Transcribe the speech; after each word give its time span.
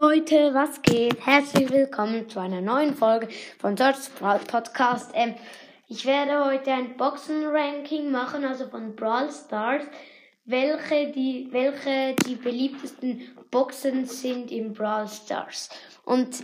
Leute, 0.00 0.52
was 0.52 0.82
geht? 0.82 1.24
Herzlich 1.24 1.70
willkommen 1.70 2.28
zu 2.28 2.40
einer 2.40 2.60
neuen 2.60 2.96
Folge 2.96 3.28
von 3.60 3.76
George's 3.76 4.08
Brawl 4.08 4.40
Podcast. 4.40 5.12
Ähm, 5.14 5.36
ich 5.86 6.04
werde 6.04 6.44
heute 6.44 6.72
ein 6.72 6.96
Boxen-Ranking 6.96 8.10
machen, 8.10 8.44
also 8.44 8.68
von 8.68 8.96
Brawl 8.96 9.30
Stars, 9.30 9.84
welche 10.44 11.12
die, 11.12 11.46
welche 11.52 12.16
die 12.26 12.34
beliebtesten 12.34 13.32
Boxen 13.52 14.06
sind 14.06 14.50
in 14.50 14.72
Brawl 14.72 15.06
Stars. 15.06 15.70
Und 16.04 16.42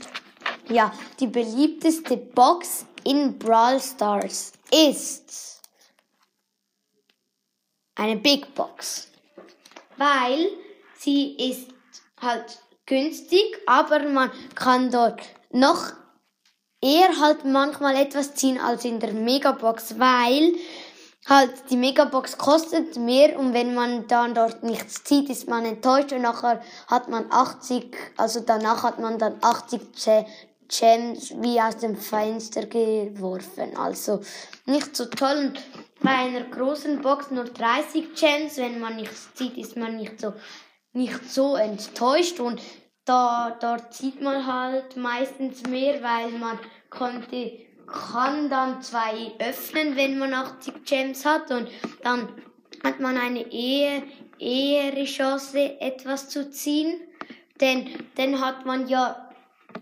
ja, 0.68 0.92
die 1.18 1.26
beliebteste 1.26 2.16
Box 2.16 2.86
in 3.02 3.36
Brawl 3.40 3.80
Stars 3.80 4.52
ist 4.72 5.60
eine 7.94 8.16
Big 8.16 8.54
Box, 8.54 9.08
weil 9.96 10.48
sie 10.98 11.36
ist 11.36 11.68
halt 12.20 12.58
günstig, 12.86 13.58
aber 13.66 14.00
man 14.08 14.30
kann 14.54 14.90
dort 14.90 15.20
noch 15.50 15.92
eher 16.80 17.20
halt 17.20 17.44
manchmal 17.44 17.96
etwas 17.96 18.34
ziehen 18.34 18.58
als 18.58 18.84
in 18.84 18.98
der 18.98 19.12
Megabox, 19.12 19.98
weil 19.98 20.54
halt 21.26 21.52
die 21.70 21.76
Megabox 21.76 22.38
kostet 22.38 22.96
mehr 22.96 23.38
und 23.38 23.54
wenn 23.54 23.74
man 23.74 24.08
dann 24.08 24.34
dort 24.34 24.62
nichts 24.62 25.04
zieht, 25.04 25.28
ist 25.28 25.48
man 25.48 25.64
enttäuscht 25.64 26.12
und 26.12 26.22
nachher 26.22 26.62
hat 26.88 27.08
man 27.08 27.30
80, 27.30 27.94
also 28.16 28.40
danach 28.40 28.82
hat 28.82 28.98
man 28.98 29.18
dann 29.18 29.36
80 29.40 29.80
Gems 30.78 31.34
wie 31.40 31.60
aus 31.60 31.76
dem 31.76 31.96
Fenster 31.96 32.66
geworfen. 32.66 33.76
Also 33.76 34.20
nicht 34.66 34.96
so 34.96 35.06
toll 35.06 35.52
und 35.52 35.62
bei 36.00 36.10
einer 36.10 36.42
großen 36.42 37.02
Box 37.02 37.30
nur 37.30 37.44
30 37.44 38.14
Gems, 38.14 38.56
wenn 38.56 38.80
man 38.80 38.96
nichts 38.96 39.32
zieht, 39.34 39.56
ist 39.56 39.76
man 39.76 39.96
nicht 39.96 40.20
so 40.20 40.32
nicht 40.94 41.30
so 41.30 41.56
enttäuscht 41.56 42.38
und 42.40 42.60
da, 43.04 43.56
dort 43.60 43.94
sieht 43.94 44.20
man 44.20 44.46
halt 44.46 44.96
meistens 44.96 45.62
mehr, 45.64 46.02
weil 46.02 46.30
man 46.32 46.58
konnte, 46.90 47.58
kann 47.86 48.48
dann 48.48 48.82
zwei 48.82 49.32
öffnen, 49.38 49.96
wenn 49.96 50.18
man 50.18 50.34
80 50.34 50.84
Gems 50.84 51.24
hat 51.24 51.50
und 51.50 51.68
dann 52.02 52.28
hat 52.84 53.00
man 53.00 53.16
eine 53.16 53.52
eher, 53.52 54.02
ehere 54.38 55.04
Chance, 55.04 55.80
etwas 55.80 56.28
zu 56.28 56.50
ziehen. 56.50 57.00
Denn 57.60 57.88
dann 58.16 58.40
hat 58.40 58.66
man 58.66 58.88
ja, 58.88 59.30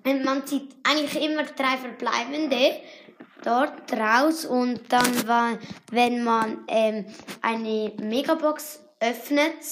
man 0.05 0.46
sieht 0.46 0.74
eigentlich 0.83 1.22
immer 1.22 1.44
drei 1.44 1.77
verbleibende 1.77 2.80
dort 3.44 3.92
raus 3.92 4.44
und 4.44 4.92
dann, 4.92 5.60
wenn 5.91 6.24
man 6.24 6.58
ähm, 6.69 7.06
eine 7.42 7.92
Megabox 8.00 8.80
öffnet, 9.00 9.64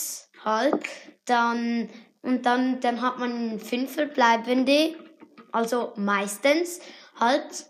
halt, 0.44 0.83
dann 1.27 1.88
und 2.22 2.44
dann, 2.44 2.80
dann 2.80 3.00
hat 3.00 3.19
man 3.19 3.58
fünf 3.60 3.94
verbleibende, 3.94 4.97
also 5.52 5.92
meistens 5.97 6.80
halt. 7.19 7.66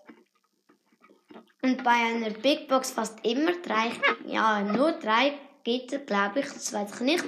Und 1.63 1.83
bei 1.85 1.91
einer 1.91 2.31
Big 2.31 2.69
Box 2.69 2.93
fast 2.93 3.25
immer 3.25 3.53
drei, 3.63 3.91
ja, 4.27 4.63
nur 4.63 4.93
drei 4.93 5.35
geht, 5.65 6.07
glaube 6.07 6.41
ich, 6.41 6.47
das 6.47 6.73
weiß 6.73 6.95
ich 6.95 7.01
nicht. 7.01 7.25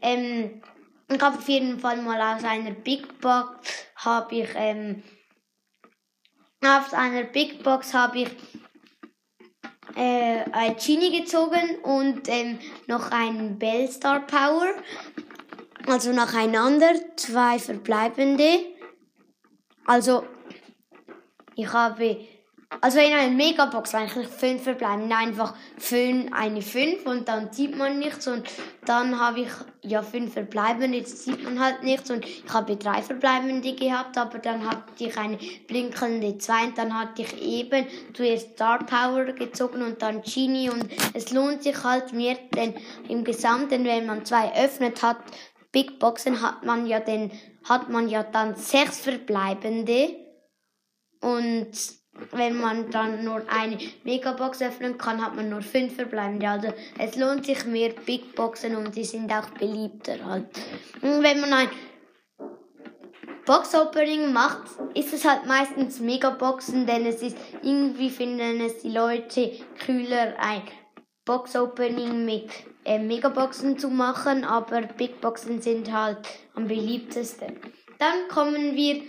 Ähm, 0.00 0.62
ich 1.08 1.20
habe 1.20 1.36
auf 1.36 1.48
jeden 1.48 1.78
Fall 1.78 2.00
mal 2.00 2.20
aus 2.36 2.44
einer 2.44 2.70
Big 2.70 3.20
Box 3.20 3.86
habe 4.04 4.34
ich, 4.34 4.48
ähm, 4.54 5.02
aus 6.62 6.92
einer 6.92 7.24
Big 7.24 7.62
Box 7.62 7.92
habe 7.94 8.20
ich 8.20 8.30
äh, 9.96 10.44
ein 10.52 10.76
Genie 10.76 11.20
gezogen 11.20 11.78
und 11.82 12.28
ähm, 12.28 12.58
noch 12.86 13.10
ein 13.10 13.58
Bellstar 13.58 14.20
Power 14.26 14.74
also 15.86 16.12
nacheinander 16.12 16.94
zwei 17.16 17.58
verbleibende. 17.58 18.66
Also 19.86 20.24
ich 21.56 21.72
habe, 21.72 22.26
also 22.80 22.98
in 22.98 23.12
einer 23.12 23.30
Megabox 23.30 23.94
eigentlich 23.94 24.28
fünf 24.28 24.62
verbleiben, 24.62 25.12
einfach 25.12 25.54
fünf, 25.78 26.32
eine 26.32 26.62
fünf 26.62 27.06
und 27.06 27.28
dann 27.28 27.52
sieht 27.52 27.76
man 27.76 27.98
nichts 27.98 28.26
und 28.26 28.48
dann 28.84 29.18
habe 29.18 29.40
ich 29.40 29.50
ja 29.82 30.02
fünf 30.02 30.32
verbleibende, 30.32 30.98
jetzt 30.98 31.24
sieht 31.24 31.42
man 31.44 31.60
halt 31.60 31.82
nichts 31.82 32.10
und 32.10 32.24
ich 32.24 32.44
habe 32.52 32.76
drei 32.76 33.02
verbleibende 33.02 33.74
gehabt, 33.74 34.18
aber 34.18 34.38
dann 34.38 34.68
hatte 34.68 34.82
ich 34.98 35.16
eine 35.16 35.38
blinkende 35.66 36.38
zwei 36.38 36.64
und 36.66 36.78
dann 36.78 36.98
hatte 36.98 37.22
ich 37.22 37.42
eben 37.42 37.86
zuerst 38.12 38.52
Star 38.52 38.84
Power 38.84 39.24
gezogen 39.32 39.82
und 39.82 40.02
dann 40.02 40.22
Genie 40.22 40.70
und 40.70 40.88
es 41.12 41.30
lohnt 41.30 41.62
sich 41.62 41.82
halt 41.84 42.12
mehr, 42.12 42.36
denn 42.54 42.74
im 43.08 43.24
Gesamten, 43.24 43.84
wenn 43.84 44.06
man 44.06 44.24
zwei 44.24 44.52
öffnet 44.64 45.02
hat, 45.02 45.18
Big 45.74 45.98
Boxen 45.98 46.40
hat 46.40 46.64
man 46.64 46.86
ja 46.86 47.00
den, 47.00 47.32
hat 47.64 47.90
man 47.90 48.08
ja 48.08 48.22
dann 48.22 48.54
sechs 48.54 49.00
verbleibende. 49.00 50.16
Und 51.20 51.72
wenn 52.32 52.60
man 52.60 52.90
dann 52.90 53.24
nur 53.24 53.42
eine 53.48 53.78
Megabox 54.04 54.62
öffnen 54.62 54.98
kann, 54.98 55.24
hat 55.24 55.36
man 55.36 55.50
nur 55.50 55.62
fünf 55.62 55.94
verbleibende. 55.94 56.48
Also 56.48 56.72
es 56.98 57.16
lohnt 57.16 57.46
sich 57.46 57.64
mehr 57.66 57.90
Big 58.06 58.34
Boxen 58.34 58.76
und 58.76 58.94
die 58.96 59.04
sind 59.04 59.32
auch 59.32 59.50
beliebter 59.50 60.24
halt. 60.24 60.46
Und 61.02 61.22
wenn 61.22 61.40
man 61.40 61.52
ein 61.52 61.68
Box 63.46 63.74
Opening 63.74 64.32
macht, 64.32 64.62
ist 64.94 65.12
es 65.12 65.24
halt 65.26 65.46
meistens 65.46 66.00
Megaboxen, 66.00 66.86
denn 66.86 67.04
es 67.04 67.20
ist 67.20 67.36
irgendwie 67.62 68.08
finden 68.08 68.60
es 68.60 68.80
die 68.80 68.90
Leute 68.90 69.52
kühler 69.84 70.34
ein 70.38 70.62
Box 71.26 71.54
Opening 71.54 72.24
mit 72.24 72.50
äh, 72.84 72.98
Megaboxen 72.98 73.78
zu 73.78 73.88
machen, 73.88 74.44
aber 74.44 74.82
Big 74.82 75.20
Boxen 75.20 75.60
sind 75.60 75.92
halt 75.92 76.18
am 76.54 76.68
beliebtesten. 76.68 77.60
Dann 77.98 78.28
kommen 78.28 78.76
wir 78.76 79.02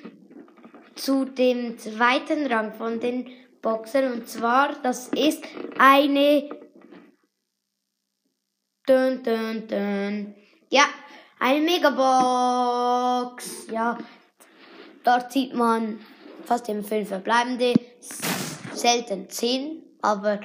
zu 0.95 1.25
dem 1.25 1.78
zweiten 1.78 2.47
Rang 2.47 2.73
von 2.73 3.00
den 3.00 3.29
Boxen 3.61 4.11
und 4.11 4.28
zwar, 4.28 4.73
das 4.81 5.09
ist 5.09 5.44
eine 5.78 6.50
dun, 8.88 9.23
dun, 9.23 9.67
dun. 9.67 10.35
Ja, 10.69 10.85
eine 11.39 11.61
Megabox. 11.61 13.67
Ja, 13.72 13.97
dort 15.03 15.31
sieht 15.31 15.53
man 15.53 16.00
fast 16.45 16.69
im 16.69 16.84
fünf 16.84 17.09
verbleibende, 17.09 17.73
selten 18.73 19.29
zehn, 19.29 19.84
aber 20.01 20.39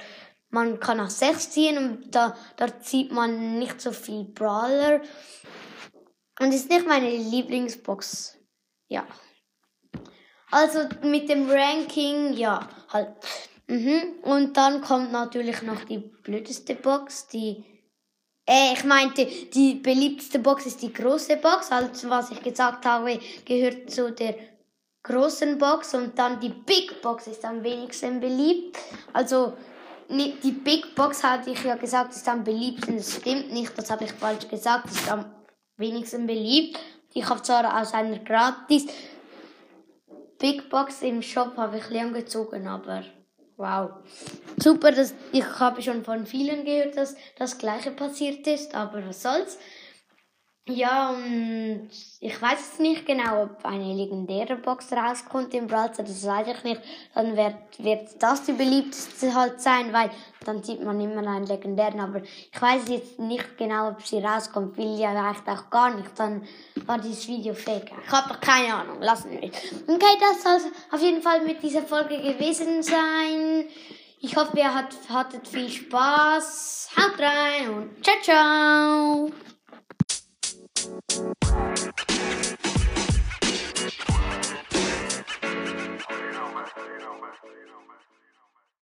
man 0.50 0.80
kann 0.80 1.00
auch 1.00 1.10
6 1.10 1.50
ziehen 1.50 1.78
und 1.78 2.14
da, 2.14 2.36
dort 2.56 2.84
sieht 2.84 3.12
man 3.12 3.58
nicht 3.58 3.80
so 3.80 3.92
viel 3.92 4.24
Brawler. 4.24 5.00
Und 6.40 6.52
ist 6.52 6.70
nicht 6.70 6.86
meine 6.86 7.10
Lieblingsbox. 7.10 8.38
Ja. 8.88 9.06
Also 10.50 10.80
mit 11.02 11.28
dem 11.28 11.48
Ranking, 11.48 12.32
ja, 12.34 12.68
halt. 12.88 13.08
Mhm. 13.66 14.14
Und 14.22 14.56
dann 14.56 14.80
kommt 14.80 15.12
natürlich 15.12 15.62
noch 15.62 15.84
die 15.84 15.98
blödeste 15.98 16.74
Box, 16.74 17.28
die. 17.28 17.64
Äh, 18.46 18.72
ich 18.72 18.84
meinte, 18.84 19.26
die 19.26 19.74
beliebteste 19.74 20.40
Box 20.40 20.66
ist 20.66 20.82
die 20.82 20.92
große 20.92 21.36
Box. 21.36 21.70
Also 21.70 22.10
was 22.10 22.32
ich 22.32 22.42
gesagt 22.42 22.84
habe, 22.84 23.20
gehört 23.44 23.90
zu 23.90 24.10
der 24.10 24.34
großen 25.02 25.56
Box 25.58 25.94
und 25.94 26.18
dann 26.18 26.40
die 26.40 26.48
Big 26.48 27.00
Box 27.00 27.28
ist 27.28 27.44
am 27.44 27.62
wenigsten 27.62 28.20
beliebt. 28.20 28.76
Also 29.12 29.54
die 30.08 30.50
Big 30.50 30.94
Box 30.96 31.22
hatte 31.22 31.50
ich 31.50 31.62
ja 31.62 31.76
gesagt, 31.76 32.14
ist 32.14 32.28
am 32.28 32.42
beliebtesten. 32.42 32.96
Das 32.96 33.14
stimmt 33.14 33.52
nicht, 33.52 33.78
das 33.78 33.90
habe 33.90 34.04
ich 34.04 34.12
falsch 34.12 34.48
gesagt. 34.48 34.90
Ist 34.90 35.10
am 35.10 35.26
wenigsten 35.76 36.26
beliebt. 36.26 36.78
Ich 37.14 37.28
habe 37.28 37.42
zwar 37.42 37.80
aus 37.80 37.92
einer 37.94 38.18
gratis 38.18 38.86
Big 40.40 40.70
Box 40.70 41.02
im 41.02 41.20
Shop 41.20 41.56
habe 41.58 41.76
ich 41.76 41.90
Leon 41.90 42.14
gezogen, 42.14 42.66
aber 42.66 43.04
wow. 43.58 43.90
Super, 44.56 44.90
dass, 44.90 45.14
ich 45.32 45.44
habe 45.60 45.82
schon 45.82 46.02
von 46.02 46.24
vielen 46.24 46.64
gehört, 46.64 46.96
dass 46.96 47.14
das 47.36 47.58
gleiche 47.58 47.90
passiert 47.90 48.46
ist, 48.46 48.74
aber 48.74 49.06
was 49.06 49.22
soll's. 49.22 49.58
Ja, 50.66 51.10
und 51.10 51.88
ich 52.20 52.40
weiß 52.40 52.58
jetzt 52.58 52.80
nicht 52.80 53.06
genau, 53.06 53.44
ob 53.44 53.64
eine 53.64 53.92
legendäre 53.94 54.56
Box 54.56 54.92
rauskommt 54.92 55.52
im 55.54 55.66
Browser, 55.66 56.02
das 56.02 56.24
weiß 56.24 56.46
ich 56.48 56.64
nicht. 56.64 56.80
Dann 57.14 57.36
wird, 57.36 57.56
wird 57.78 58.22
das 58.22 58.44
die 58.44 58.52
beliebteste 58.52 59.34
halt 59.34 59.60
sein, 59.60 59.92
weil 59.92 60.10
dann 60.44 60.62
sieht 60.62 60.84
man 60.84 61.00
immer 61.00 61.26
einen 61.26 61.46
legendären, 61.46 61.98
aber 61.98 62.22
ich 62.22 62.60
weiß 62.60 62.88
jetzt 62.88 63.18
nicht 63.18 63.56
genau, 63.58 63.88
ob 63.88 64.02
sie 64.02 64.18
rauskommt, 64.18 64.76
will 64.76 64.98
ja 64.98 65.10
vielleicht 65.10 65.48
auch 65.48 65.70
gar 65.70 65.94
nicht, 65.94 66.10
dann 66.16 66.46
war 66.86 66.98
dieses 66.98 67.26
Video 67.26 67.54
fake. 67.54 67.90
Ich 68.06 68.12
habe 68.12 68.28
doch 68.28 68.40
keine 68.40 68.74
Ahnung, 68.74 69.00
lassen 69.00 69.30
wir. 69.32 69.38
Okay, 69.38 70.18
das 70.20 70.42
soll 70.42 70.70
auf 70.92 71.00
jeden 71.00 71.22
Fall 71.22 71.40
mit 71.44 71.62
dieser 71.62 71.82
Folge 71.82 72.16
gewesen 72.18 72.82
sein. 72.82 73.66
Ich 74.20 74.36
hoffe, 74.36 74.58
ihr 74.58 74.72
hat, 74.72 74.94
hattet 75.08 75.48
viel 75.48 75.70
Spaß. 75.70 76.90
Haut 76.96 77.18
rein 77.18 77.70
und 77.70 78.04
ciao, 78.04 78.16
ciao. 78.22 79.49